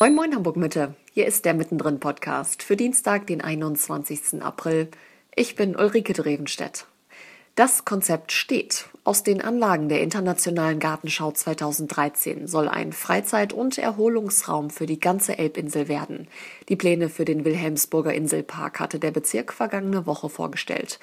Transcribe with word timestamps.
Moin 0.00 0.14
Moin 0.14 0.32
Hamburg 0.32 0.56
Mitte. 0.56 0.94
Hier 1.12 1.26
ist 1.26 1.44
der 1.44 1.54
Mittendrin 1.54 1.98
Podcast 1.98 2.62
für 2.62 2.76
Dienstag, 2.76 3.26
den 3.26 3.40
21. 3.40 4.40
April. 4.40 4.92
Ich 5.34 5.56
bin 5.56 5.74
Ulrike 5.74 6.12
Drevenstedt. 6.12 6.86
Das 7.56 7.84
Konzept 7.84 8.30
steht. 8.30 8.84
Aus 9.02 9.24
den 9.24 9.40
Anlagen 9.40 9.88
der 9.88 10.00
Internationalen 10.00 10.78
Gartenschau 10.78 11.32
2013 11.32 12.46
soll 12.46 12.68
ein 12.68 12.92
Freizeit- 12.92 13.52
und 13.52 13.76
Erholungsraum 13.76 14.70
für 14.70 14.86
die 14.86 15.00
ganze 15.00 15.36
Elbinsel 15.36 15.88
werden. 15.88 16.28
Die 16.68 16.76
Pläne 16.76 17.08
für 17.08 17.24
den 17.24 17.44
Wilhelmsburger 17.44 18.14
Inselpark 18.14 18.78
hatte 18.78 19.00
der 19.00 19.10
Bezirk 19.10 19.52
vergangene 19.52 20.06
Woche 20.06 20.28
vorgestellt. 20.28 21.00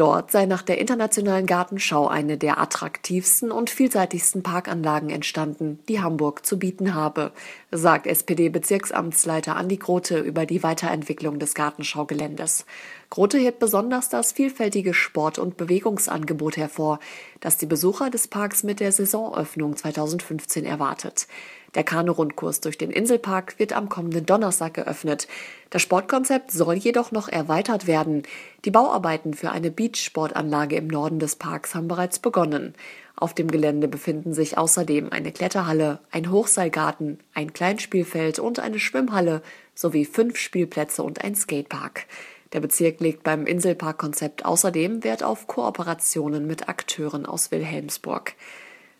Dort 0.00 0.30
sei 0.30 0.46
nach 0.46 0.62
der 0.62 0.78
Internationalen 0.78 1.44
Gartenschau 1.44 2.08
eine 2.08 2.38
der 2.38 2.58
attraktivsten 2.58 3.52
und 3.52 3.68
vielseitigsten 3.68 4.42
Parkanlagen 4.42 5.10
entstanden, 5.10 5.78
die 5.90 6.00
Hamburg 6.00 6.46
zu 6.46 6.58
bieten 6.58 6.94
habe, 6.94 7.32
sagt 7.70 8.06
SPD-Bezirksamtsleiter 8.06 9.56
Andi 9.56 9.76
Grote 9.76 10.18
über 10.18 10.46
die 10.46 10.62
Weiterentwicklung 10.62 11.38
des 11.38 11.52
Gartenschaugeländes. 11.52 12.64
Grote 13.10 13.36
hebt 13.36 13.58
besonders 13.58 14.08
das 14.08 14.32
vielfältige 14.32 14.94
Sport- 14.94 15.38
und 15.38 15.58
Bewegungsangebot 15.58 16.56
hervor, 16.56 16.98
das 17.40 17.58
die 17.58 17.66
Besucher 17.66 18.08
des 18.08 18.26
Parks 18.26 18.62
mit 18.62 18.80
der 18.80 18.92
Saisonöffnung 18.92 19.76
2015 19.76 20.64
erwartet. 20.64 21.26
Der 21.74 21.84
Kanu-Rundkurs 21.84 22.60
durch 22.60 22.78
den 22.78 22.90
Inselpark 22.90 23.58
wird 23.58 23.72
am 23.72 23.88
kommenden 23.88 24.26
Donnerstag 24.26 24.74
geöffnet. 24.74 25.28
Das 25.70 25.82
Sportkonzept 25.82 26.50
soll 26.50 26.74
jedoch 26.74 27.12
noch 27.12 27.28
erweitert 27.28 27.86
werden. 27.86 28.24
Die 28.64 28.72
Bauarbeiten 28.72 29.34
für 29.34 29.52
eine 29.52 29.70
Beachsportanlage 29.70 30.76
im 30.76 30.88
Norden 30.88 31.20
des 31.20 31.36
Parks 31.36 31.76
haben 31.76 31.86
bereits 31.86 32.18
begonnen. 32.18 32.74
Auf 33.14 33.34
dem 33.34 33.50
Gelände 33.50 33.86
befinden 33.86 34.34
sich 34.34 34.58
außerdem 34.58 35.12
eine 35.12 35.30
Kletterhalle, 35.30 36.00
ein 36.10 36.32
Hochseilgarten, 36.32 37.20
ein 37.34 37.52
Kleinspielfeld 37.52 38.40
und 38.40 38.58
eine 38.58 38.80
Schwimmhalle 38.80 39.42
sowie 39.74 40.06
fünf 40.06 40.38
Spielplätze 40.38 41.02
und 41.04 41.22
ein 41.22 41.36
Skatepark. 41.36 42.06
Der 42.52 42.60
Bezirk 42.60 42.98
legt 42.98 43.22
beim 43.22 43.46
Inselparkkonzept 43.46 44.44
außerdem 44.44 45.04
Wert 45.04 45.22
auf 45.22 45.46
Kooperationen 45.46 46.48
mit 46.48 46.68
Akteuren 46.68 47.26
aus 47.26 47.52
Wilhelmsburg 47.52 48.34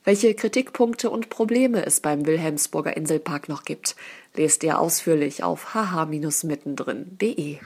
welche 0.05 0.34
Kritikpunkte 0.34 1.11
und 1.11 1.29
Probleme 1.29 1.84
es 1.84 2.01
beim 2.01 2.27
Wilhelmsburger 2.27 2.97
Inselpark 2.97 3.48
noch 3.48 3.65
gibt. 3.65 3.97
Lest 4.34 4.62
ihr 4.62 4.79
ausführlich 4.79 5.43
auf 5.43 5.75
hh-mittendrin.de. 5.75 7.59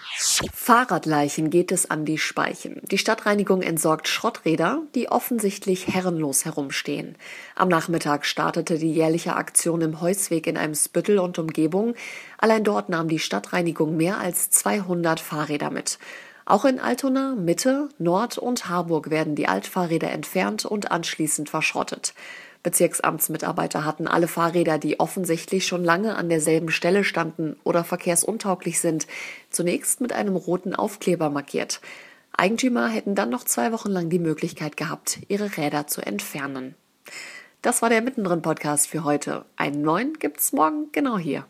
Fahrradleichen 0.53 1.51
geht 1.51 1.71
es 1.71 1.91
an 1.91 2.07
die 2.07 2.17
Speichen. 2.17 2.81
Die 2.91 2.97
Stadtreinigung 2.97 3.61
entsorgt 3.61 4.09
Schrotträder, 4.09 4.83
die 4.95 5.11
offensichtlich 5.11 5.89
herrenlos 5.89 6.47
herumstehen. 6.47 7.17
Am 7.55 7.69
Nachmittag 7.69 8.25
startete 8.25 8.79
die 8.79 8.93
jährliche 8.93 9.37
Aktion 9.37 9.83
im 9.83 10.01
Heusweg 10.01 10.47
in 10.47 10.57
Eimsbüttel 10.57 11.19
und 11.19 11.39
Umgebung. 11.39 11.95
Allein 12.39 12.65
dort 12.65 12.89
nahm 12.89 13.09
die 13.09 13.19
Stadtreinigung 13.19 13.97
mehr 13.97 14.19
als 14.19 14.49
200 14.51 15.21
Fahrräder 15.21 15.71
mit. 15.71 15.99
Auch 16.47 16.65
in 16.65 16.79
Altona, 16.79 17.35
Mitte, 17.35 17.89
Nord 17.99 18.37
und 18.39 18.69
Harburg 18.69 19.11
werden 19.11 19.35
die 19.35 19.49
Altfahrräder 19.49 20.11
entfernt 20.11 20.65
und 20.67 20.91
anschließend 20.91 21.49
verschrottet. 21.49 22.15
Bezirksamtsmitarbeiter 22.63 23.85
hatten 23.85 24.07
alle 24.07 24.27
Fahrräder, 24.27 24.79
die 24.79 24.99
offensichtlich 24.99 25.67
schon 25.67 25.85
lange 25.85 26.17
an 26.17 26.29
derselben 26.29 26.71
Stelle 26.71 27.05
standen 27.05 27.57
oder 27.63 27.85
verkehrsuntauglich 27.85 28.81
sind, 28.81 29.07
zunächst 29.51 30.01
mit 30.01 30.13
einem 30.13 30.37
roten 30.37 30.75
Aufkleber 30.75 31.31
markiert. 31.31 31.81
Eigentümer 32.33 32.89
hätten 32.89 33.15
dann 33.15 33.31
noch 33.31 33.45
zwei 33.45 33.71
Wochen 33.71 33.91
lang 33.91 34.09
die 34.09 34.19
Möglichkeit 34.19 34.77
gehabt, 34.77 35.21
ihre 35.29 35.57
Räder 35.57 35.87
zu 35.87 36.01
entfernen. 36.01 36.75
Das 37.63 37.81
war 37.81 37.91
der 37.91 38.03
Mittendrin 38.03 38.43
Podcast 38.43 38.89
für 38.89 39.05
heute. 39.05 39.45
Einen 39.57 39.83
neuen 39.83 40.19
gibt's 40.19 40.53
morgen 40.53 40.91
genau 40.91 41.17
hier. 41.17 41.47